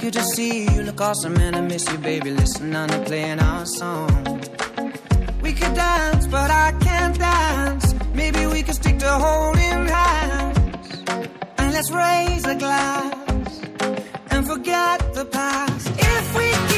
good 0.00 0.12
to 0.14 0.22
see 0.22 0.64
you. 0.64 0.70
You 0.70 0.82
look 0.82 1.00
awesome, 1.00 1.36
and 1.36 1.54
I 1.54 1.60
miss 1.60 1.90
you, 1.90 1.98
baby. 1.98 2.30
Listen, 2.30 2.72
to 2.72 3.02
playing 3.04 3.38
our 3.38 3.66
song. 3.66 4.40
We 5.42 5.52
could 5.52 5.74
dance, 5.74 6.26
but 6.26 6.50
I 6.50 6.72
can't 6.80 7.18
dance. 7.18 7.94
Maybe 8.14 8.46
we 8.46 8.62
could 8.62 8.76
stick 8.76 8.98
to 8.98 9.10
holding 9.10 9.86
hands. 9.86 11.02
And 11.58 11.72
let's 11.74 11.90
raise 11.90 12.44
a 12.46 12.54
glass 12.54 13.60
and 14.30 14.46
forget 14.46 15.14
the 15.14 15.26
past. 15.26 15.88
If 15.98 16.36
we 16.36 16.69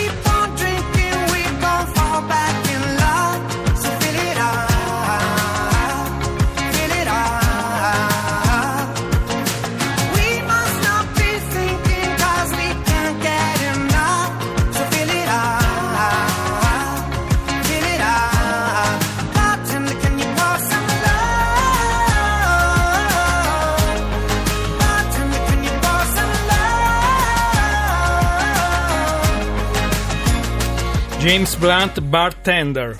James 31.22 31.54
Blunt, 31.54 32.00
bartender. 32.00 32.96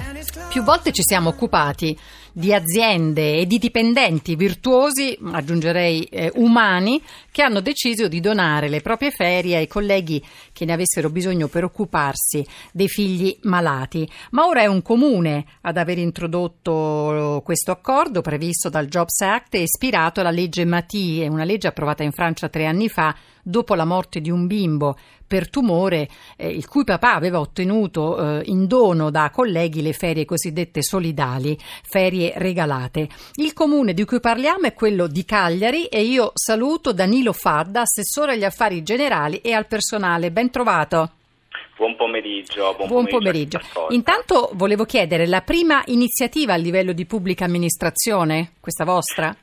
Più 0.49 0.63
volte 0.63 0.93
ci 0.93 1.03
siamo 1.03 1.31
occupati 1.31 1.99
di 2.33 2.55
aziende 2.55 3.39
e 3.39 3.47
di 3.47 3.59
dipendenti 3.59 4.37
virtuosi, 4.37 5.19
aggiungerei 5.33 6.05
eh, 6.05 6.31
umani, 6.37 7.03
che 7.33 7.43
hanno 7.43 7.61
deciso 7.61 8.07
di 8.07 8.21
donare 8.21 8.69
le 8.69 8.81
proprie 8.81 9.11
ferie 9.11 9.57
ai 9.57 9.67
colleghi 9.67 10.25
che 10.53 10.65
ne 10.65 10.73
avessero 10.73 11.11
bisogno 11.11 11.49
per 11.49 11.65
occuparsi 11.65 12.47
dei 12.71 12.87
figli 12.87 13.37
malati. 13.43 14.09
Ma 14.31 14.47
ora 14.47 14.61
è 14.61 14.67
un 14.67 14.83
comune 14.83 15.45
ad 15.63 15.77
aver 15.77 15.99
introdotto 15.99 17.43
questo 17.45 17.73
accordo 17.73 18.21
previsto 18.21 18.69
dal 18.69 18.87
Jobs 18.87 19.21
Act 19.23 19.55
e 19.57 19.63
ispirato 19.63 20.21
alla 20.21 20.31
legge 20.31 20.65
Matie, 20.65 21.27
una 21.27 21.43
legge 21.43 21.67
approvata 21.67 22.05
in 22.05 22.13
Francia 22.13 22.49
tre 22.49 22.67
anni 22.67 22.89
fa 22.89 23.13
dopo 23.43 23.75
la 23.75 23.85
morte 23.85 24.21
di 24.21 24.31
un 24.31 24.47
bimbo 24.47 24.97
per 25.27 25.49
tumore, 25.49 26.09
eh, 26.37 26.49
il 26.49 26.69
cui 26.69 26.85
papà 26.85 27.15
aveva 27.15 27.41
ottenuto 27.41 28.41
eh, 28.41 28.43
in 28.47 28.67
dono 28.67 29.11
da 29.11 29.31
colleghi 29.33 29.81
le 29.81 29.95
ferie 29.95 30.25
cosiddette 30.25 30.83
solidali, 30.83 31.59
ferie 31.83 32.35
regalate. 32.37 33.09
Il 33.37 33.53
comune 33.55 33.95
di 33.95 34.05
cui 34.05 34.21
parliamo 34.21 34.67
è 34.67 34.75
quello 34.75 35.07
di 35.07 35.25
Cagliari 35.25 35.87
e 35.87 36.03
io 36.03 36.33
saluto 36.35 36.93
Danilo 36.93 37.33
Fadda, 37.33 37.81
assessore 37.81 38.33
agli 38.33 38.45
affari 38.45 38.83
generali 38.83 39.39
e 39.39 39.53
al 39.53 39.67
personale. 39.67 40.31
Ben 40.31 40.51
trovato. 40.51 41.13
Buon 41.77 41.97
pomeriggio. 41.97 42.75
Buon, 42.77 42.89
Buon 42.89 43.07
pomeriggio. 43.07 43.59
pomeriggio. 43.59 43.95
Intanto 43.95 44.51
volevo 44.53 44.85
chiedere 44.85 45.27
la 45.27 45.41
prima 45.41 45.83
iniziativa 45.87 46.53
a 46.53 46.57
livello 46.57 46.93
di 46.93 47.07
pubblica 47.07 47.47
amministrazione, 47.47 48.53
questa 48.61 48.85
vostra? 48.85 49.35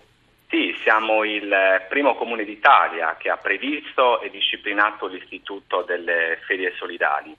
Sì, 0.49 0.75
siamo 0.81 1.23
il 1.23 1.47
primo 1.89 2.15
comune 2.15 2.43
d'Italia 2.43 3.15
che 3.19 3.29
ha 3.29 3.37
previsto 3.37 4.19
e 4.21 4.31
disciplinato 4.31 5.05
l'istituto 5.05 5.83
delle 5.83 6.39
ferie 6.47 6.73
solidali. 6.75 7.35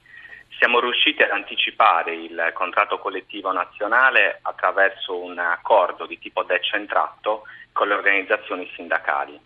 Siamo 0.57 0.79
riusciti 0.79 1.23
ad 1.23 1.31
anticipare 1.31 2.14
il 2.14 2.50
contratto 2.55 2.99
collettivo 2.99 3.50
nazionale 3.50 4.38
attraverso 4.43 5.19
un 5.19 5.38
accordo 5.38 6.07
di 6.07 6.19
tipo 6.21 6.45
decentrato 6.45 7.45
con 7.73 7.88
le 7.88 7.95
organizzazioni 7.95 8.71
sindacali. 8.76 9.40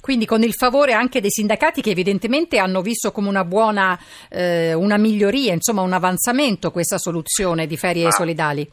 Quindi 0.00 0.26
con 0.26 0.42
il 0.42 0.52
favore 0.52 0.92
anche 0.92 1.20
dei 1.20 1.30
sindacati 1.30 1.80
che 1.80 1.90
evidentemente 1.90 2.58
hanno 2.58 2.82
visto 2.82 3.10
come 3.10 3.28
una 3.28 3.44
buona, 3.44 3.98
eh, 4.28 4.74
una 4.74 4.98
miglioria, 4.98 5.52
insomma 5.54 5.80
un 5.80 5.92
avanzamento 5.92 6.70
questa 6.70 6.98
soluzione 6.98 7.66
di 7.66 7.76
ferie 7.76 8.06
Ah. 8.08 8.10
solidali. 8.10 8.68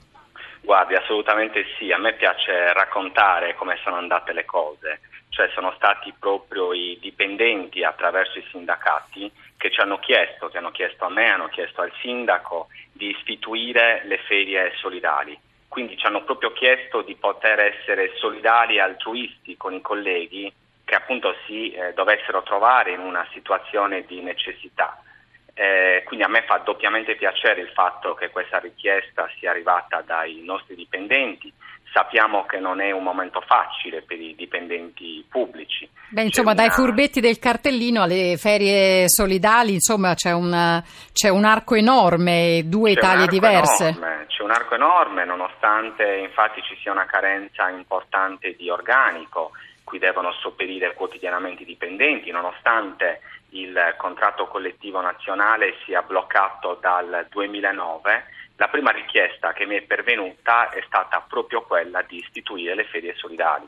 Guardi, 0.66 0.96
assolutamente 0.96 1.64
sì, 1.78 1.92
a 1.92 2.00
me 2.00 2.14
piace 2.14 2.74
raccontare 2.74 3.54
come 3.54 3.78
sono 3.84 3.98
andate 3.98 4.34
le 4.34 4.46
cose, 4.46 5.00
cioè 5.30 5.48
sono 5.54 5.72
stati 5.76 6.12
proprio 6.18 6.74
i 6.74 6.98
dipendenti 7.00 7.84
attraverso 7.84 8.40
i 8.40 8.48
sindacati 8.50 9.32
che 9.58 9.70
ci 9.70 9.80
hanno 9.80 10.00
chiesto, 10.00 10.50
che 10.50 10.58
hanno 10.58 10.72
chiesto 10.72 11.06
a 11.06 11.10
me, 11.10 11.30
hanno 11.30 11.50
chiesto 11.50 11.82
al 11.82 11.92
sindaco 12.02 12.70
di 12.92 13.12
istituire 13.12 14.02
le 14.06 14.18
ferie 14.26 14.74
solidali. 14.78 15.38
Quindi 15.68 15.98
ci 15.98 16.06
hanno 16.08 16.24
proprio 16.24 16.52
chiesto 16.52 17.04
di 17.04 17.14
poter 17.14 17.60
essere 17.60 18.16
solidali 18.16 18.78
e 18.78 18.82
altruisti 18.82 19.56
con 19.58 19.74
i 19.74 19.82
colleghi 19.82 20.52
che 20.84 20.96
appunto 20.96 21.36
si 21.46 21.74
eh, 21.74 21.94
dovessero 21.94 22.42
trovare 22.42 22.92
in 22.92 23.02
una 23.02 23.28
situazione 23.34 24.04
di 24.06 24.20
necessità. 24.22 25.00
Eh, 25.58 26.04
quindi 26.06 26.26
a 26.26 26.28
me 26.28 26.44
fa 26.44 26.58
doppiamente 26.66 27.16
piacere 27.16 27.62
il 27.62 27.70
fatto 27.70 28.14
che 28.14 28.30
questa 28.30 28.60
richiesta 28.60 29.30
sia 29.40 29.52
arrivata 29.52 30.02
dai 30.06 30.42
nostri 30.44 30.76
dipendenti. 30.76 31.52
Sappiamo 31.94 32.46
che 32.46 32.60
non 32.60 32.82
è 32.82 32.92
un 32.92 33.04
momento 33.04 33.40
facile 33.40 34.02
per 34.02 34.20
i 34.20 34.36
dipendenti 34.36 35.26
pubblici. 35.30 35.90
Beh, 36.10 36.24
insomma, 36.24 36.50
C'è 36.50 36.56
dai 36.58 36.66
una- 36.66 36.74
furbetti 36.76 37.22
del 37.22 37.40
cartellino 37.40 38.02
alle 38.04 38.36
ferie 38.36 39.08
solidali, 39.08 39.72
insomma, 39.76 40.14
c'è 40.14 40.34
un, 40.34 40.84
c'è 41.14 41.30
un 41.30 41.46
arco 41.46 41.76
enorme, 41.76 42.64
due 42.66 42.92
C'è 42.92 43.00
Italie 43.00 43.28
diverse. 43.28 43.88
enorme, 43.88 44.26
c'è 44.28 44.44
un 44.44 44.52
arco 44.52 44.76
enorme, 44.76 45.24
nonostante 45.24 46.18
infatti 46.18 46.62
ci 46.64 46.76
sia 46.82 46.92
una 46.92 47.06
carenza 47.06 47.70
importante 47.70 48.56
di 48.58 48.70
organico, 48.70 49.52
cui 49.86 49.98
devono 50.00 50.34
sopperire 50.34 50.94
quotidianamente 50.96 51.64
i 51.64 51.66
dipendenti, 51.66 52.30
nonostante 52.30 53.22
il 53.56 53.96
contratto 53.98 54.48
collettivo 54.48 55.02
nazionale 55.02 55.76
sia 55.86 56.02
bloccato 56.02 56.78
dal 56.82 57.28
2009. 57.30 58.26
La 58.58 58.68
prima 58.68 58.92
richiesta 58.92 59.54
che 59.54 59.66
mi 59.66 59.76
è 59.76 59.82
pervenuta 59.82 60.70
è 60.70 60.82
stata 60.86 61.24
proprio 61.28 61.62
quella 61.64 62.02
di 62.02 62.18
istituire 62.18 62.76
le 62.76 62.86
ferie 62.86 63.16
solidali. 63.16 63.68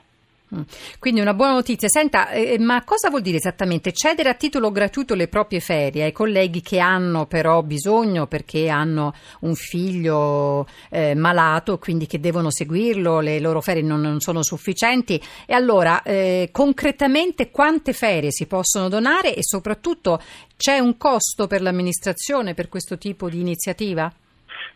Mm. 0.55 0.61
Quindi 0.99 1.19
una 1.19 1.33
buona 1.33 1.53
notizia. 1.53 1.89
Senta, 1.89 2.29
eh, 2.29 2.57
ma 2.57 2.83
cosa 2.85 3.09
vuol 3.09 3.21
dire 3.21 3.37
esattamente 3.37 3.91
cedere 3.91 4.29
a 4.29 4.33
titolo 4.33 4.71
gratuito 4.71 5.13
le 5.13 5.27
proprie 5.27 5.59
ferie 5.59 6.03
ai 6.03 6.13
colleghi 6.13 6.61
che 6.61 6.79
hanno 6.79 7.25
però 7.25 7.61
bisogno 7.63 8.27
perché 8.27 8.69
hanno 8.69 9.13
un 9.41 9.55
figlio 9.55 10.65
eh, 10.89 11.15
malato, 11.15 11.77
quindi 11.77 12.07
che 12.07 12.19
devono 12.19 12.49
seguirlo, 12.49 13.19
le 13.19 13.39
loro 13.39 13.59
ferie 13.59 13.81
non, 13.81 13.99
non 13.99 14.21
sono 14.21 14.41
sufficienti? 14.41 15.21
E 15.45 15.53
allora, 15.53 16.01
eh, 16.03 16.49
concretamente 16.51 17.51
quante 17.51 17.91
ferie 17.91 18.31
si 18.31 18.45
possono 18.45 18.87
donare 18.87 19.35
e 19.35 19.43
soprattutto 19.43 20.21
c'è 20.55 20.79
un 20.79 20.97
costo 20.97 21.47
per 21.47 21.61
l'amministrazione 21.61 22.53
per 22.53 22.69
questo 22.69 22.97
tipo 22.97 23.29
di 23.29 23.39
iniziativa? 23.39 24.11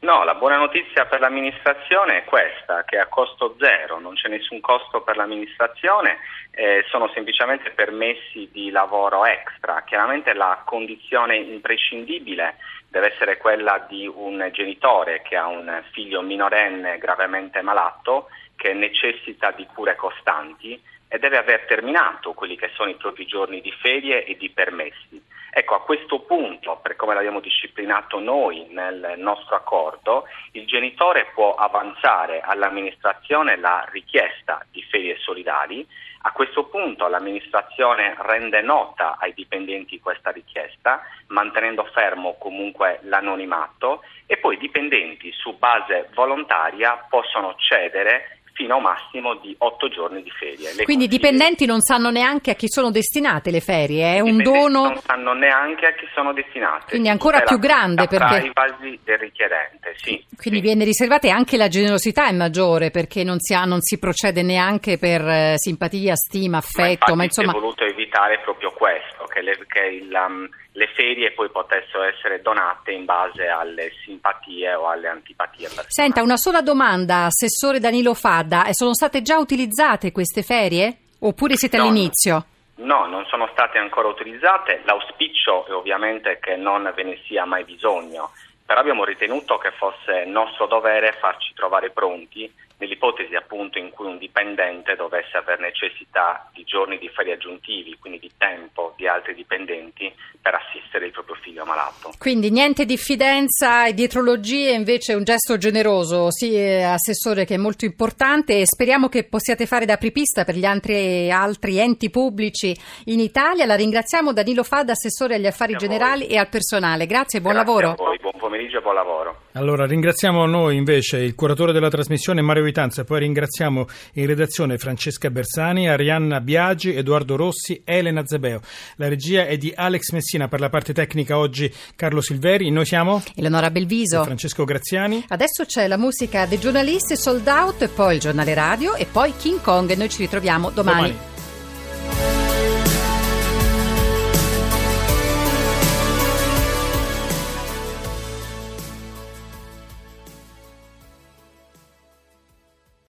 No, 0.01 0.24
la 0.24 0.34
buona 0.34 0.58
notizia 0.58 1.05
per 1.05 1.20
l'amministrazione 1.20 2.17
è 2.17 2.24
questa, 2.24 2.84
che 2.86 2.98
a 2.98 3.05
costo 3.05 3.55
zero, 3.60 4.00
non 4.00 4.15
c'è 4.15 4.29
nessun 4.29 4.60
costo 4.60 5.01
per 5.01 5.15
l'amministrazione, 5.15 6.17
eh, 6.50 6.84
sono 6.89 7.08
semplicemente 7.13 7.70
permessi 7.70 8.50
di 8.51 8.72
lavoro 8.72 9.25
extra. 9.25 9.84
Chiaramente 9.84 10.34
la 10.34 10.63
condizione 10.65 11.36
imprescindibile 11.36 12.55
deve 12.89 13.13
essere 13.13 13.38
quella 13.38 13.86
di 13.88 14.08
un 14.08 14.50
genitore 14.51 15.22
che 15.22 15.38
ha 15.38 15.46
un 15.46 15.84
figlio 15.91 16.24
minorenne 16.24 16.98
gravemente 16.98 17.62
malato 17.62 18.29
che 18.55 18.74
necessita 18.74 19.51
di 19.51 19.67
cure 19.72 19.96
costanti 19.96 20.81
e 21.08 21.20
deve 21.20 21.38
aver 21.38 21.65
terminato 21.67 22.34
quelli 22.34 22.58
che 22.58 22.72
sono 22.74 22.89
i 22.89 22.96
propri 22.96 23.27
giorni 23.27 23.62
di 23.62 23.72
ferie 23.72 24.25
e 24.25 24.36
di 24.36 24.50
permessi. 24.50 25.22
Ecco, 25.53 25.75
a 25.75 25.81
questo 25.81 26.20
punto, 26.22 26.79
per 26.81 26.96
come 26.96 27.13
l'abbiamo 27.13 27.41
disciplinato 27.41 28.20
noi 28.20 28.67
nel 28.70 29.15
nostro 29.17 29.58
accordo, 29.58 30.25
il 30.53 30.65
genitore 30.65 31.29
può 31.34 31.55
avanzare 31.55 32.39
all'amministrazione 32.39 33.58
la 33.58 33.86
richiesta 33.91 34.65
di 34.72 34.81
ferie 34.84 35.17
solidali. 35.17 35.86
A 36.22 36.31
questo 36.31 36.65
punto 36.67 37.08
l'amministrazione 37.08 38.15
rende 38.20 38.62
nota 38.62 39.17
ai 39.20 39.34
dipendenti 39.34 40.00
questa 40.00 40.29
richiesta, 40.31 41.01
mantenendo 41.27 41.84
fermo 41.84 42.38
comunque 42.38 43.00
l'anonimato 43.03 44.03
e 44.27 44.38
poi 44.38 44.55
i 44.55 44.60
dipendenti 44.60 45.34
su 45.34 45.58
base 45.58 46.10
volontaria 46.13 47.08
possono 47.10 47.55
cedere 47.58 48.40
fino 48.62 48.75
a 48.75 48.77
un 48.77 48.84
massimo 48.84 49.36
di 49.41 49.56
otto 49.58 49.89
giorni 49.89 50.22
di 50.22 50.30
ferie. 50.30 50.74
Le 50.75 50.84
Quindi 50.84 51.06
i 51.06 51.08
dipendenti 51.08 51.65
non 51.65 51.82
sanno 51.82 52.12
neanche 52.12 52.51
a 52.51 52.53
chi 52.53 52.70
sono 52.70 52.91
destinate 52.91 53.50
le 53.50 53.60
ferie, 53.60 54.15
è 54.15 54.20
un 54.20 54.38
dono... 54.38 54.84
Non 54.84 54.98
sanno 54.98 55.34
neanche 55.34 55.88
a 55.88 55.94
chi 55.94 56.06
sono 56.13 56.32
destinate. 56.32 56.86
Quindi 56.89 57.08
è 57.08 57.12
ancora 57.12 57.41
più 57.41 57.58
grande 57.58 58.06
perché... 58.08 58.51
privacy 58.53 59.00
del 59.03 59.18
richiedente, 59.18 59.94
sì. 59.96 60.24
Quindi 60.38 60.60
sì. 60.60 60.65
viene 60.65 60.84
riservata 60.84 61.27
e 61.27 61.32
anche 61.32 61.58
la 61.58 61.68
generosità 61.68 62.27
è 62.27 62.32
maggiore 62.34 62.91
perché 62.91 63.24
non 63.24 63.39
si, 63.39 63.56
ha, 63.56 63.63
non 63.63 63.82
si 63.82 63.98
procede 63.98 64.44
neanche 64.44 65.00
per 65.00 65.27
eh, 65.27 65.53
simpatia, 65.58 66.15
stima, 66.15 66.58
affetto, 66.58 67.12
ma, 67.12 67.15
ma 67.15 67.24
insomma... 67.24 67.51
È 67.51 67.60
voluto 67.60 67.84
evitare 67.84 68.39
proprio 68.44 68.72
questo, 68.72 69.21
che, 69.41 69.43
le, 69.43 69.65
che 69.67 69.86
il... 69.86 70.13
Um, 70.13 70.50
le 70.74 70.88
ferie 70.95 71.33
poi 71.33 71.50
potessero 71.50 72.03
essere 72.03 72.41
donate 72.41 72.93
in 72.93 73.03
base 73.03 73.45
alle 73.45 73.91
simpatie 74.05 74.74
o 74.74 74.88
alle 74.88 75.10
antipatie 75.10 75.65
personali. 75.65 75.88
Senta, 75.89 76.21
una 76.21 76.38
sola 76.38 76.62
domanda, 76.62 77.25
Assessore 77.25 77.79
Danilo 77.79 78.13
Fadda, 78.13 78.63
eh, 78.63 78.74
sono 78.74 78.93
state 78.93 79.21
già 79.21 79.38
utilizzate 79.38 80.13
queste 80.13 80.43
ferie? 80.43 81.00
Oppure 81.19 81.57
siete 81.57 81.75
no, 81.75 81.83
all'inizio? 81.83 82.45
No, 82.75 83.05
non 83.05 83.25
sono 83.25 83.50
state 83.51 83.79
ancora 83.79 84.07
utilizzate, 84.07 84.81
l'auspicio 84.86 85.65
è 85.67 85.74
ovviamente 85.74 86.39
che 86.41 86.55
non 86.55 86.89
ve 86.95 87.03
ne 87.03 87.19
sia 87.27 87.43
mai 87.43 87.65
bisogno, 87.65 88.31
però 88.65 88.79
abbiamo 88.79 89.03
ritenuto 89.03 89.57
che 89.57 89.71
fosse 89.71 90.24
nostro 90.24 90.67
dovere 90.67 91.17
farci 91.19 91.53
trovare 91.53 91.89
pronti 91.89 92.50
nell'ipotesi 92.81 93.35
appunto 93.35 93.77
in 93.77 93.91
cui 93.91 94.07
un 94.07 94.17
dipendente 94.17 94.95
dovesse 94.95 95.38
aver 95.38 95.59
necessità 95.59 96.50
di 96.51 96.63
giorni 96.63 96.97
di 96.97 97.07
ferie 97.09 97.33
aggiuntivi, 97.33 97.95
quindi 98.00 98.17
di 98.17 98.31
tempo 98.38 98.93
di 98.97 99.07
altri 99.07 99.35
dipendenti 99.35 100.11
per 100.41 100.55
assistere 100.55 101.05
il 101.05 101.11
proprio 101.11 101.35
figlio 101.35 101.63
malato. 101.63 102.11
Quindi 102.17 102.50
niente 102.50 102.85
diffidenza 102.85 103.85
e 103.85 103.93
dietrologie, 103.93 104.71
invece 104.71 105.13
un 105.13 105.23
gesto 105.23 105.57
generoso, 105.57 106.31
sì, 106.31 106.55
eh, 106.55 106.81
Assessore, 106.81 107.45
che 107.45 107.53
è 107.53 107.57
molto 107.57 107.85
importante 107.85 108.59
e 108.59 108.65
speriamo 108.65 109.07
che 109.07 109.25
possiate 109.25 109.67
fare 109.67 109.85
da 109.85 109.93
apripista 109.93 110.43
per 110.43 110.55
gli 110.55 110.65
altri, 110.65 111.31
altri 111.31 111.77
enti 111.77 112.09
pubblici 112.09 112.75
in 113.05 113.19
Italia. 113.19 113.67
La 113.67 113.75
ringraziamo 113.75 114.33
Danilo 114.33 114.63
Fada, 114.63 114.93
Assessore 114.93 115.35
agli 115.35 115.47
Affari 115.47 115.75
Generali 115.75 116.25
e 116.25 116.38
al 116.38 116.50
personale. 116.50 117.05
Grazie 117.05 117.38
e 117.38 117.41
buon 117.43 117.53
Grazie 117.53 117.73
lavoro. 117.73 117.91
A 117.91 117.95
voi, 117.95 118.17
buon 118.17 118.33
pomeriggio 118.38 118.79
e 118.79 118.81
buon 118.81 118.95
lavoro. 118.95 119.41
Allora, 119.53 119.86
ringraziamo 119.86 120.46
noi 120.46 120.77
invece 120.77 121.17
il 121.17 121.36
curatore 121.36 121.74
della 121.74 121.89
trasmissione 121.89 122.41
Mario 122.41 122.63
Vitanza, 122.63 123.03
poi 123.03 123.20
ringraziamo 123.20 123.85
in 124.14 124.25
redazione 124.25 124.77
Francesca 124.77 125.29
Bersani, 125.29 125.90
Arianna 125.90 126.40
Biagi, 126.40 126.96
Edoardo 126.96 127.35
Rossi, 127.35 127.81
Elena 127.83 128.25
Zabeo. 128.25 128.61
La 128.96 129.09
regia 129.09 129.46
è 129.46 129.57
di 129.57 129.74
Alex 129.75 130.11
Messina, 130.11 130.48
per 130.48 130.61
la 130.61 130.70
parte 130.70 130.94
tecnica 130.94 131.37
oggi 131.37 131.70
Carlo 131.98 132.22
Silveri, 132.22 132.70
noi 132.72 132.85
siamo 132.85 133.22
Eleonora 133.35 133.70
Belviso, 133.72 134.24
Francesco 134.24 134.64
Graziani. 134.64 135.25
Adesso 135.27 135.66
c'è 135.66 135.85
la 135.87 135.98
musica 135.98 136.46
dei 136.46 136.57
giornalisti 136.59 137.18
Sold 137.18 137.46
Out 137.46 137.81
e 137.81 137.87
poi 137.90 138.16
il 138.16 138.22
giornale 138.22 138.53
radio 138.53 138.96
e 138.96 139.05
poi 139.05 139.33
King 139.35 139.59
Kong 139.59 139.90
e 139.90 139.96
noi 139.96 140.07
ci 140.07 140.20
ritroviamo 140.20 140.70
domani. 140.70 141.11
domani. 141.11 141.41